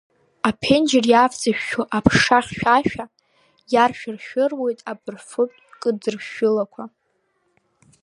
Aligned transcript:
Аԥенџьыр 0.49 1.05
иавҵышәшәо 1.09 1.83
аԥша 1.97 2.39
хьшәашәа 2.45 3.05
иаршәыршәыруеит 3.73 4.79
абырфынтә 4.91 5.59
кыдыршәылақәа. 5.81 6.83